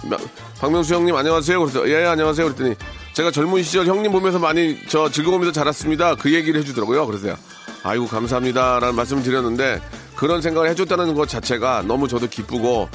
박명수 0.59 0.95
형님 0.95 1.15
안녕하세요. 1.15 1.61
그래서 1.61 1.89
예 1.91 2.07
안녕하세요. 2.07 2.47
그랬더니 2.47 2.75
제가 3.13 3.31
젊은 3.31 3.63
시절 3.63 3.87
형님 3.87 4.11
보면서 4.13 4.39
많이 4.39 4.79
저 4.89 5.11
즐거우면서 5.11 5.53
자랐습니다. 5.53 6.15
그 6.15 6.33
얘기를 6.33 6.59
해주더라고요. 6.61 7.07
그래서 7.07 7.37
아이고 7.83 8.07
감사합니다라는 8.07 8.95
말씀을 8.95 9.23
드렸는데 9.23 9.81
그런 10.17 10.41
생각을 10.41 10.71
해줬다는 10.71 11.15
것 11.15 11.29
자체가 11.29 11.83
너무 11.87 12.09
저도 12.09 12.29
기쁘고 12.29 12.89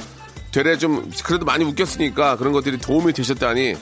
되레 0.50 0.78
좀 0.78 1.08
그래도 1.24 1.44
많이 1.44 1.64
웃겼으니까 1.64 2.36
그런 2.36 2.52
것들이 2.52 2.78
도움이 2.78 3.12
되셨다니 3.12 3.76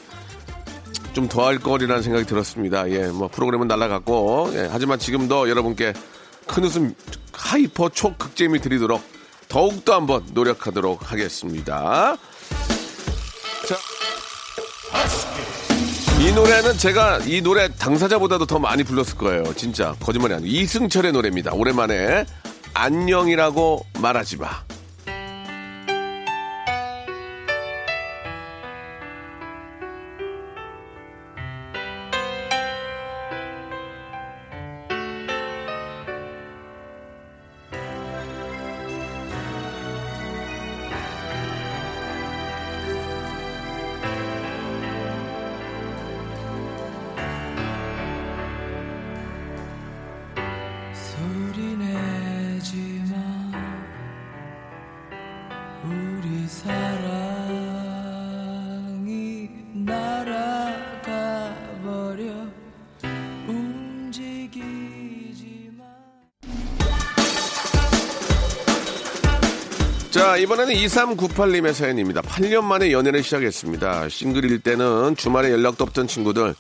좀 1.15 1.29
더할 1.29 1.59
거리라는 1.59 2.03
생각이 2.03 2.27
들었습니다. 2.27 2.91
예, 2.91 3.07
뭐 3.07 3.29
프로그램은 3.29 3.69
날라갔고, 3.69 4.51
예, 4.55 4.69
하지만 4.71 4.99
지금도 4.99 5.49
여러분께 5.49 5.93
큰 6.47 6.65
웃음 6.65 6.93
hyper 7.33 7.89
초극재미 7.89 8.61
드리도록 8.61 9.01
더욱더 9.55 9.95
한번 9.95 10.25
노력하도록 10.33 11.13
하겠습니다. 11.13 12.17
자. 13.69 13.77
이 16.21 16.33
노래는 16.33 16.77
제가 16.77 17.19
이 17.19 17.41
노래 17.41 17.69
당사자보다도 17.69 18.47
더 18.47 18.59
많이 18.59 18.83
불렀을 18.83 19.17
거예요. 19.17 19.55
진짜 19.55 19.95
거짓말이 20.01 20.35
아니에요. 20.35 20.53
이승철의 20.53 21.13
노래입니다. 21.13 21.53
오랜만에 21.53 22.27
안녕이라고 22.75 23.87
말하지 24.01 24.39
마. 24.39 24.65
자, 70.25 70.39
이번에는 70.39 70.73
2398님의 70.73 71.75
사연입니다. 71.75 72.23
8년 72.23 72.65
만에 72.65 72.91
연애를 72.93 73.23
시작했습니다. 73.23 74.09
싱글일 74.09 74.61
때는 74.61 75.17
주말에 75.17 75.51
연락도 75.51 75.85
없던 75.85 76.09
친구들, 76.09 76.55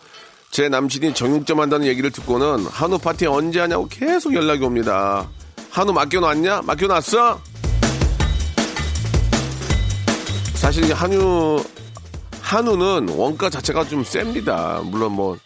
제 0.50 0.68
남친이 0.68 1.14
정육점 1.14 1.60
한다는 1.60 1.86
얘기를 1.86 2.10
듣고는 2.10 2.66
한우 2.66 2.98
파티 2.98 3.24
언제 3.24 3.60
하냐고 3.60 3.88
계속 3.88 4.34
연락이 4.34 4.62
옵니다. 4.62 5.30
한우 5.70 5.94
맡겨놨냐? 5.94 6.60
맡겨놨어? 6.60 7.40
사실 10.56 10.84
이 10.84 10.92
한우, 10.92 11.64
한우는 12.42 13.14
원가 13.16 13.48
자체가 13.48 13.88
좀 13.88 14.04
셉니다. 14.04 14.82
물론 14.84 15.12
뭐, 15.12 15.38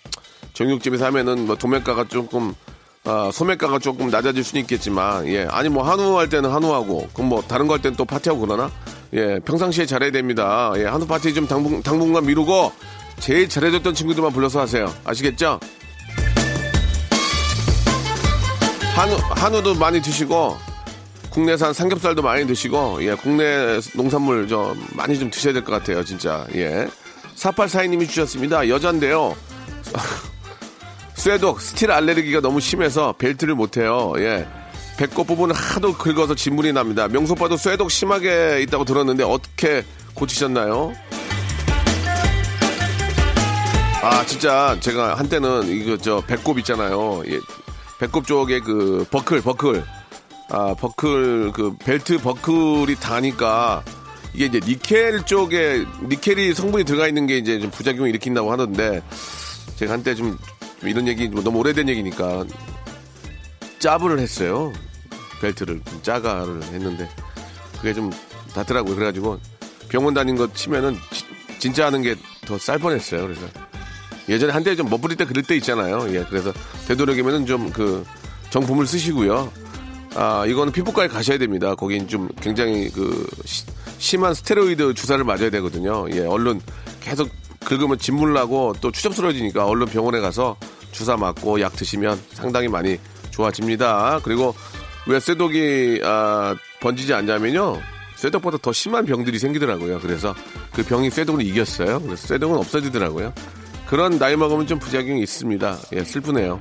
정육점에서 0.54 1.06
하면은 1.06 1.46
뭐 1.46 1.54
도매가가 1.54 2.08
조금 2.08 2.52
아, 3.10 3.30
소매가가 3.32 3.78
조금 3.78 4.10
낮아질 4.10 4.44
수는 4.44 4.60
있겠지만, 4.62 5.26
예. 5.28 5.46
아니, 5.50 5.70
뭐, 5.70 5.82
한우 5.82 6.18
할 6.18 6.28
때는 6.28 6.50
한우하고, 6.52 7.08
그럼 7.14 7.30
뭐, 7.30 7.42
다른 7.42 7.66
거 7.66 7.72
할 7.72 7.80
때는 7.80 7.96
또 7.96 8.04
파티하고 8.04 8.40
그러나? 8.42 8.70
예, 9.14 9.38
평상시에 9.46 9.86
잘해야 9.86 10.10
됩니다. 10.10 10.72
예, 10.76 10.84
한우 10.84 11.06
파티 11.06 11.32
좀 11.32 11.46
당분, 11.48 11.82
당분간 11.82 12.26
미루고, 12.26 12.70
제일 13.18 13.48
잘해줬던 13.48 13.94
친구들만 13.94 14.30
불러서 14.32 14.60
하세요. 14.60 14.92
아시겠죠? 15.04 15.58
한우, 18.94 19.16
한우도 19.30 19.76
많이 19.76 20.02
드시고, 20.02 20.58
국내산 21.30 21.72
삼겹살도 21.72 22.20
많이 22.20 22.46
드시고, 22.46 22.98
예, 23.04 23.14
국내 23.14 23.80
농산물 23.94 24.48
좀 24.48 24.86
많이 24.92 25.18
좀 25.18 25.30
드셔야 25.30 25.54
될 25.54 25.64
것 25.64 25.72
같아요, 25.72 26.04
진짜. 26.04 26.46
예. 26.54 26.86
4842님이 27.36 28.06
주셨습니다. 28.06 28.68
여잔데요. 28.68 29.34
쇠독, 31.28 31.60
스틸 31.60 31.92
알레르기가 31.92 32.40
너무 32.40 32.58
심해서 32.58 33.12
벨트를 33.12 33.54
못해요. 33.54 34.14
예. 34.16 34.48
배꼽 34.96 35.26
부분을 35.26 35.54
하도 35.54 35.92
긁어서 35.92 36.34
진물이 36.34 36.72
납니다. 36.72 37.06
명소빠도 37.06 37.58
쇠독 37.58 37.90
심하게 37.90 38.62
있다고 38.62 38.86
들었는데 38.86 39.24
어떻게 39.24 39.84
고치셨나요? 40.14 40.94
아, 44.02 44.24
진짜 44.24 44.74
제가 44.80 45.16
한때는 45.16 45.68
이거 45.68 45.98
저 45.98 46.22
배꼽 46.22 46.58
있잖아요. 46.60 47.22
예. 47.26 47.38
배꼽 48.00 48.26
쪽에 48.26 48.60
그 48.60 49.04
버클, 49.10 49.42
버클. 49.42 49.84
아, 50.48 50.74
버클, 50.80 51.52
그 51.52 51.76
벨트 51.78 52.16
버클이 52.16 52.94
다니까 53.00 53.84
이게 54.32 54.46
이제 54.46 54.60
니켈 54.64 55.26
쪽에 55.26 55.84
니켈이 56.08 56.54
성분이 56.54 56.84
들어가 56.84 57.06
있는 57.06 57.26
게 57.26 57.36
이제 57.36 57.60
좀 57.60 57.70
부작용을 57.70 58.08
일으킨다고 58.08 58.50
하던데 58.50 59.02
제가 59.76 59.92
한때 59.92 60.14
좀 60.14 60.38
이런 60.82 61.08
얘기 61.08 61.28
뭐 61.28 61.42
너무 61.42 61.58
오래된 61.58 61.88
얘기니까 61.88 62.44
짜부를 63.78 64.18
했어요. 64.18 64.72
벨트를 65.40 65.80
좀 65.88 66.02
짜가를 66.02 66.62
했는데 66.64 67.08
그게 67.76 67.94
좀 67.94 68.10
닿더라고요. 68.54 68.94
그래가지고 68.94 69.38
병원 69.88 70.14
다닌 70.14 70.36
거 70.36 70.52
치면은 70.52 70.94
지- 71.12 71.24
진짜 71.58 71.86
하는 71.86 72.02
게 72.02 72.14
더 72.46 72.58
쌀 72.58 72.78
뻔했어요. 72.78 73.22
그래서 73.22 73.42
예전에 74.28 74.52
한때 74.52 74.74
좀 74.74 74.88
멋부릴 74.90 75.16
때 75.16 75.24
그럴 75.24 75.42
때 75.42 75.54
있잖아요. 75.56 76.06
예, 76.14 76.24
그래서 76.28 76.52
되도록이면은 76.86 77.46
좀 77.46 77.72
그 77.72 78.04
정품을 78.50 78.86
쓰시고요. 78.86 79.52
아, 80.14 80.44
이거는 80.46 80.72
피부과에 80.72 81.06
가셔야 81.08 81.36
됩니다. 81.38 81.74
거긴 81.74 82.08
좀 82.08 82.28
굉장히 82.40 82.90
그 82.90 83.26
시- 83.44 83.64
심한 83.98 84.32
스테로이드 84.34 84.94
주사를 84.94 85.22
맞아야 85.24 85.50
되거든요. 85.50 86.06
예, 86.10 86.20
얼른 86.20 86.60
계속 87.00 87.28
긁으면 87.64 87.98
진물 87.98 88.32
나고 88.32 88.74
또 88.80 88.90
추접스러워지니까 88.90 89.66
얼른 89.66 89.86
병원에 89.88 90.20
가서 90.20 90.56
주사 90.92 91.16
맞고 91.16 91.60
약 91.60 91.74
드시면 91.76 92.20
상당히 92.32 92.68
많이 92.68 92.98
좋아집니다. 93.30 94.20
그리고 94.22 94.54
왜 95.06 95.20
쇠독이 95.20 96.00
아, 96.04 96.54
번지지 96.80 97.14
않냐면요. 97.14 97.80
쇠독보다 98.16 98.58
더 98.60 98.72
심한 98.72 99.06
병들이 99.06 99.38
생기더라고요. 99.38 100.00
그래서 100.00 100.34
그 100.72 100.82
병이 100.82 101.10
쇠독을 101.10 101.42
이겼어요. 101.42 102.00
그래서 102.00 102.26
쇠독은 102.26 102.58
없어지더라고요. 102.58 103.32
그런 103.86 104.18
나이 104.18 104.36
먹으면 104.36 104.66
좀 104.66 104.78
부작용이 104.78 105.22
있습니다. 105.22 105.78
예, 105.94 106.04
슬프네요. 106.04 106.60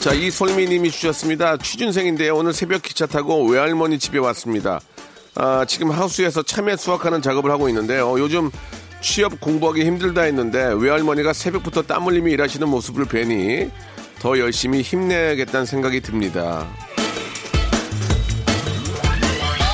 자, 0.00 0.12
이솔미님이 0.12 0.90
주셨습니다. 0.90 1.56
취준생인데요. 1.56 2.36
오늘 2.36 2.52
새벽 2.52 2.82
기차 2.82 3.06
타고 3.06 3.46
외할머니 3.46 3.98
집에 3.98 4.18
왔습니다. 4.18 4.80
아, 5.34 5.64
지금 5.66 5.90
하우스에서 5.90 6.42
참외 6.42 6.76
수확하는 6.76 7.22
작업을 7.22 7.50
하고 7.50 7.68
있는데요. 7.68 8.18
요즘 8.18 8.50
취업 9.04 9.38
공부하기 9.38 9.84
힘들다 9.84 10.22
했는데 10.22 10.72
외할머니가 10.78 11.34
새벽부터 11.34 11.82
땀 11.82 12.06
흘리며 12.06 12.30
일하시는 12.30 12.66
모습을 12.66 13.04
뵈니 13.04 13.70
더 14.18 14.38
열심히 14.38 14.80
힘내야겠다는 14.80 15.66
생각이 15.66 16.00
듭니다. 16.00 16.66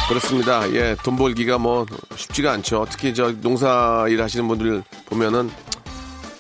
그렇습니다. 0.09 0.69
예, 0.73 0.97
돈 1.05 1.15
벌기가 1.17 1.59
뭐 1.59 1.87
쉽지가 2.17 2.51
않죠. 2.55 2.85
특히 2.91 3.15
저 3.15 3.31
농사 3.41 4.05
일 4.09 4.21
하시는 4.21 4.49
분들 4.49 4.83
보면은 5.07 5.49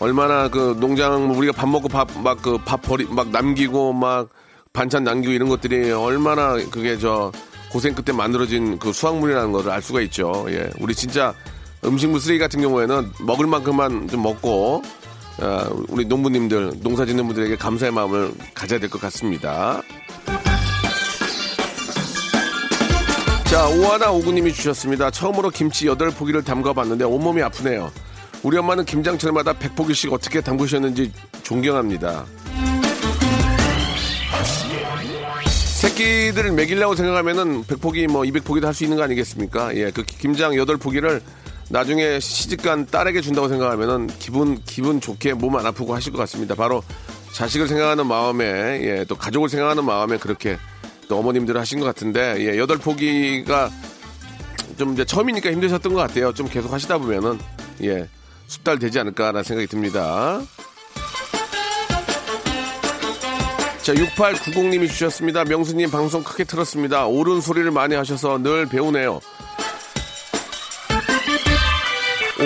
얼마나 0.00 0.48
그 0.48 0.76
농장 0.81 1.31
우리가 1.31 1.53
밥 1.53 1.68
먹고 1.68 1.88
밥 1.88 2.09
막 2.16 2.42
그 2.42 2.59
밥 2.59 2.83
버리 2.83 3.05
막 3.05 3.31
남기고 3.31 3.92
막 3.92 4.31
반찬 4.72 5.05
남기고 5.05 5.33
이런 5.33 5.48
것들이 5.48 5.92
얼마나 5.92 6.55
그게 6.72 6.98
저 6.98 7.31
고생 7.70 7.94
끝에 7.94 8.16
만들어진 8.16 8.81
그 8.81 8.92
수확물이라는 8.92 9.53
것을 9.53 9.70
알 9.70 9.81
수가 9.81 10.00
있죠. 10.00 10.46
예, 10.48 10.68
우리 10.81 10.92
진짜 10.92 11.33
음식물 11.85 12.21
쓰레기 12.21 12.38
같은 12.38 12.61
경우에는 12.61 13.11
먹을 13.21 13.47
만큼만 13.47 14.09
좀 14.09 14.23
먹고 14.23 14.83
아, 15.40 15.69
우리 15.88 16.05
농부님들 16.05 16.75
농사짓는 16.81 17.27
분들에게 17.27 17.57
감사의 17.57 17.93
마음을 17.93 18.33
가져야 18.55 18.79
될 18.79 18.90
것 18.90 19.01
같습니다. 19.01 19.81
자, 23.45 23.66
오하나 23.69 24.11
오구님이 24.12 24.53
주셨습니다. 24.53 25.11
처음으로 25.11 25.51
김치 25.51 25.87
여덟 25.87 26.11
포기를 26.11 26.45
담가봤는데 26.45 27.05
온몸이 27.05 27.43
아프네요. 27.43 27.90
우리 28.43 28.57
엄마는 28.59 28.85
김장철마다 28.85 29.55
100포기씩 29.55 30.12
어떻게 30.12 30.40
담그셨는지 30.40 31.12
존경합니다. 31.43 32.25
새끼들을 35.81 36.53
먹이려고 36.53 36.95
생각하면은 36.95 37.64
100포기 37.64 38.07
뭐 38.07 38.23
200포기도 38.23 38.64
할 38.64 38.75
수 38.75 38.85
있는 38.85 38.99
거 38.99 39.03
아니겠습니까? 39.05 39.75
예, 39.77 39.90
그 39.90 40.03
김장 40.05 40.53
8포기를 40.53 41.21
나중에 41.70 42.18
시집간 42.18 42.85
딸에게 42.85 43.20
준다고 43.20 43.48
생각하면은 43.48 44.09
기분, 44.18 44.61
기분 44.64 45.00
좋게 45.00 45.35
몸 45.35 45.56
안 45.56 45.66
아프고 45.66 45.94
하실 45.94 46.12
것 46.12 46.18
같습니다. 46.18 46.54
바로 46.54 46.83
자식을 47.33 47.68
생각하는 47.68 48.06
마음에, 48.06 48.44
예, 48.83 49.04
또 49.09 49.14
가족을 49.14 49.48
생각하는 49.48 49.85
마음에 49.85 50.16
그렇게 50.18 50.59
또 51.09 51.18
어머님들 51.18 51.56
하신 51.56 51.78
것 51.78 51.87
같은데, 51.87 52.37
예, 52.38 52.56
8포기가 52.56 53.70
좀 54.78 54.94
이제 54.94 55.04
처음이니까 55.04 55.52
힘드셨던 55.52 55.94
것 55.94 56.00
같아요. 56.00 56.33
좀 56.35 56.48
계속 56.48 56.72
하시다 56.72 56.98
보면은, 56.98 57.38
예, 57.85 58.09
숙달 58.48 58.78
되지 58.80 58.98
않을까라는 58.98 59.44
생각이 59.44 59.68
듭니다. 59.68 60.40
자, 63.83 63.94
6890님이 63.94 64.88
주셨습니다. 64.88 65.44
명수님 65.44 65.90
방송 65.90 66.22
크게 66.24 66.44
틀었습니다. 66.44 67.06
옳은 67.06 67.40
소리를 67.40 67.70
많이 67.70 67.94
하셔서 67.94 68.38
늘 68.38 68.66
배우네요. 68.66 69.20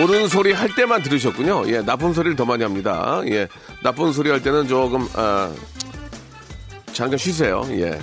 옳은 0.05 0.29
소리 0.29 0.53
할 0.53 0.75
때만 0.75 1.03
들으셨군요. 1.03 1.65
예, 1.69 1.81
나쁜 1.81 2.13
소리를 2.13 2.37
더 2.37 2.45
많이 2.45 2.63
합니다. 2.63 3.23
예, 3.27 3.49
나쁜 3.83 4.13
소리 4.13 4.29
할 4.31 4.43
때는 4.43 4.69
조금, 4.69 5.09
아, 5.15 5.51
잠깐 6.93 7.17
쉬세요. 7.19 7.67
예. 7.71 7.99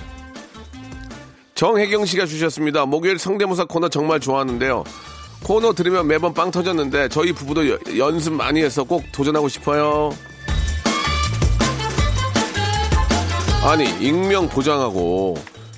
정혜경 1.54 2.04
씨가 2.04 2.26
주셨습니다. 2.26 2.86
목요일 2.86 3.18
성대모사 3.20 3.66
코너 3.66 3.88
정말 3.88 4.18
좋아하는데요. 4.18 4.82
코너 5.44 5.72
들으면 5.74 6.08
매번 6.08 6.34
빵 6.34 6.50
터졌는데 6.50 7.08
저희 7.08 7.32
부부도 7.32 7.68
여- 7.70 7.78
연습 7.98 8.32
많이 8.32 8.60
해서 8.62 8.82
꼭 8.82 9.04
도전하고 9.12 9.48
싶어요. 9.48 10.10
아니 13.64 13.84
익명 14.04 14.48
보장하고 14.48 15.36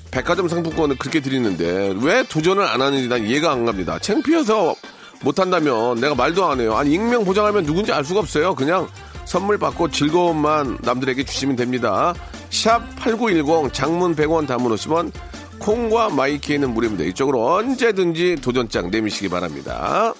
백화점 0.09 0.47
상품권을 0.47 0.97
그렇게 0.97 1.19
드리는데 1.19 1.93
왜 2.01 2.23
도전을 2.23 2.63
안 2.63 2.81
하는지 2.81 3.07
난 3.07 3.23
이해가 3.23 3.51
안 3.51 3.65
갑니다. 3.65 3.99
창피해서 3.99 4.75
못한다면 5.21 5.95
내가 5.95 6.15
말도 6.15 6.45
안 6.45 6.59
해요. 6.59 6.75
아니 6.75 6.93
익명 6.93 7.25
보장하면 7.25 7.65
누군지 7.65 7.91
알 7.91 8.03
수가 8.03 8.19
없어요. 8.19 8.55
그냥 8.55 8.87
선물 9.25 9.57
받고 9.57 9.89
즐거움만 9.89 10.79
남들에게 10.81 11.23
주시면 11.23 11.55
됩니다. 11.55 12.13
샵 12.49 12.81
8910 12.97 13.73
장문 13.73 14.15
100원 14.15 14.47
담은 14.47 14.71
50원 14.71 15.11
콩과 15.59 16.09
마이키에는 16.09 16.73
무료입니다. 16.73 17.05
이쪽으로 17.05 17.55
언제든지 17.55 18.37
도전장 18.41 18.91
내미시기 18.91 19.29
바랍니다. 19.29 20.13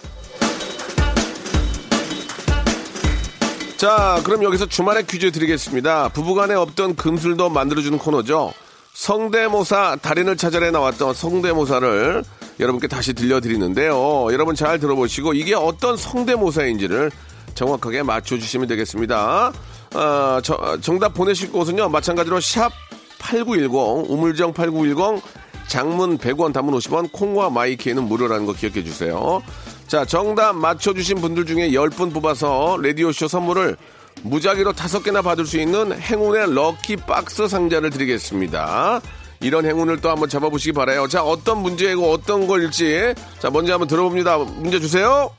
자, 3.77 4.21
그럼 4.23 4.43
여기서 4.43 4.65
주말에 4.67 5.03
퀴즈 5.03 5.31
드리겠습니다. 5.31 6.09
부부간에 6.09 6.55
없던 6.55 6.95
금술도 6.95 7.49
만들어주는 7.49 7.97
코너죠. 7.99 8.53
성대모사 8.93 9.97
달인을 10.01 10.37
찾아내 10.37 10.71
나왔던 10.71 11.13
성대모사를 11.13 12.23
여러분께 12.59 12.87
다시 12.87 13.13
들려드리는데요. 13.13 14.27
여러분 14.31 14.55
잘 14.55 14.79
들어보시고 14.79 15.33
이게 15.33 15.53
어떤 15.55 15.97
성대모사인지를 15.97 17.11
정확하게 17.53 18.03
맞춰주시면 18.03 18.67
되겠습니다. 18.67 19.51
아, 19.93 20.41
저- 20.43 20.77
정답 20.81 21.13
보내실 21.13 21.51
곳은요. 21.51 21.89
마찬가지로 21.89 22.39
샵 22.39 22.71
8910, 23.19 24.05
우물정 24.09 24.53
8910, 24.53 25.21
장문 25.67 26.17
100원, 26.17 26.53
담은 26.53 26.73
50원, 26.73 27.11
콩과 27.11 27.49
마이키에는 27.49 28.03
무료라는 28.03 28.45
거 28.45 28.53
기억해 28.53 28.83
주세요. 28.83 29.41
자, 29.87 30.05
정답 30.05 30.55
맞춰주신 30.55 31.19
분들 31.21 31.45
중에 31.45 31.69
10분 31.71 32.13
뽑아서 32.13 32.77
라디오쇼 32.81 33.27
선물을 33.27 33.75
무작위로 34.21 34.73
5개나 34.73 35.23
받을 35.23 35.45
수 35.45 35.57
있는 35.59 35.91
행운의 35.99 36.53
럭키 36.53 36.97
박스 36.97 37.47
상자를 37.47 37.89
드리겠습니다. 37.89 39.01
이런 39.41 39.65
행운을 39.65 40.01
또 40.01 40.09
한번 40.09 40.29
잡아보시기 40.29 40.73
바라요. 40.73 41.07
자, 41.07 41.23
어떤 41.23 41.61
문제이고 41.61 42.11
어떤 42.11 42.47
걸지. 42.47 43.13
자, 43.39 43.49
먼저 43.49 43.73
한번 43.73 43.87
들어봅니다. 43.87 44.37
문제 44.37 44.79
주세요. 44.79 45.31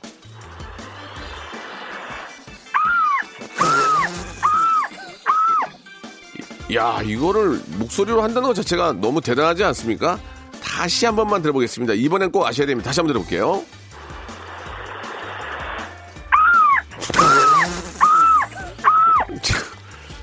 야, 6.75 7.01
이거를 7.01 7.61
목소리로 7.77 8.21
한다는 8.21 8.49
것 8.49 8.53
자체가 8.53 8.93
너무 8.93 9.21
대단하지 9.21 9.63
않습니까? 9.63 10.19
다시 10.61 11.05
한 11.05 11.15
번만 11.15 11.41
들어보겠습니다. 11.41 11.93
이번엔 11.93 12.31
꼭 12.31 12.45
아셔야 12.45 12.67
됩니다. 12.67 12.89
다시 12.89 12.99
한번 12.99 13.13
들어볼게요. 13.13 13.63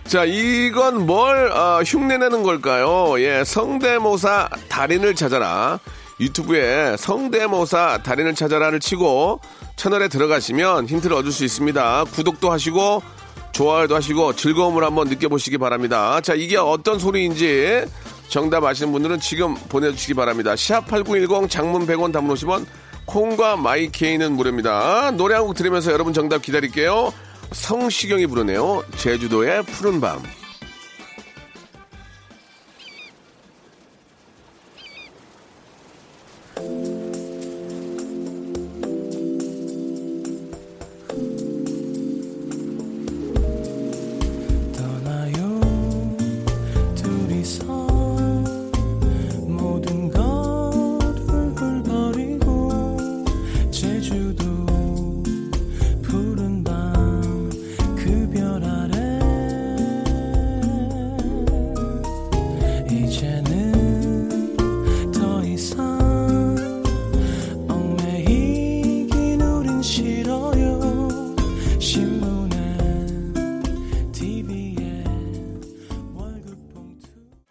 자, 0.07 0.25
이건 0.25 1.07
뭘 1.07 1.51
어, 1.51 1.83
흉내내는 1.85 2.43
걸까요? 2.43 3.19
예, 3.21 3.43
성대모사 3.45 4.49
달인을 4.69 5.15
찾아라. 5.15 5.81
유튜브에 6.21 6.97
성대모사 6.97 8.03
달인을 8.05 8.35
찾아라를 8.35 8.79
치고 8.81 9.41
채널에 9.77 10.09
들어가시면 10.09 10.87
힌트를 10.87 11.17
얻을 11.17 11.33
수 11.33 11.45
있습니다. 11.45 12.05
구독도 12.13 12.53
하시고 12.53 13.03
좋아요도 13.53 13.97
하시고 13.97 14.35
즐거움을 14.35 14.85
한번 14.85 15.09
느껴보시기 15.09 15.59
바랍니다. 15.59 16.21
자, 16.21 16.35
이게 16.35 16.57
어떤 16.57 16.99
소리인지 16.99 17.85
정답 18.29 18.65
아시는 18.65 18.93
분들은 18.93 19.21
지금 19.21 19.55
보내주시기 19.55 20.15
바랍니다. 20.15 20.55
샵8910 20.55 21.49
장문 21.51 21.87
100원 21.87 22.13
담은 22.13 22.33
50원 22.35 22.67
콩과 23.07 23.57
마이케이는 23.57 24.33
무료입니다. 24.33 25.13
노래 25.13 25.35
한 25.35 25.45
곡 25.47 25.55
들으면서 25.55 25.93
여러분 25.93 26.13
정답 26.13 26.43
기다릴게요. 26.43 27.13
성시경이 27.55 28.27
부르네요. 28.27 28.85
제주도의 28.97 29.63
푸른 29.63 30.01
밤. 30.01 30.23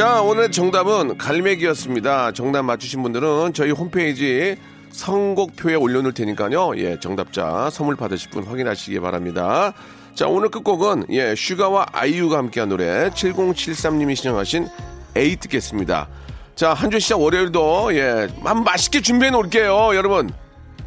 자, 0.00 0.22
오늘 0.22 0.50
정답은 0.50 1.18
갈매기였습니다. 1.18 2.32
정답 2.32 2.62
맞추신 2.62 3.02
분들은 3.02 3.52
저희 3.52 3.70
홈페이지 3.70 4.56
선곡표에 4.92 5.74
올려놓을 5.74 6.14
테니까요. 6.14 6.72
예, 6.78 6.98
정답자 6.98 7.68
선물 7.68 7.96
받으실 7.96 8.30
분 8.30 8.44
확인하시기 8.44 8.98
바랍니다. 9.00 9.74
자, 10.14 10.26
오늘 10.26 10.48
끝곡은 10.48 11.08
예, 11.10 11.34
슈가와 11.34 11.88
아이유가 11.92 12.38
함께한 12.38 12.70
노래 12.70 13.10
7073님이 13.10 14.16
신청하신 14.16 14.68
에이 15.16 15.36
듣겠습니다. 15.36 16.08
자, 16.54 16.74
한 16.74 16.90
주 16.90 16.98
시작 17.00 17.20
월요일도 17.20 17.94
예, 17.94 18.28
한 18.44 18.64
맛있게 18.64 19.00
준비해 19.00 19.30
놓을게요. 19.30 19.94
여러분, 19.94 20.30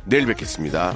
내일 0.06 0.26
뵙겠습니다. 0.28 0.94